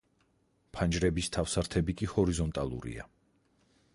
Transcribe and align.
ფანჯრების 0.77 1.29
თავსართები 1.35 1.95
კი 2.01 2.09
ჰორიზონტალურია. 2.15 3.09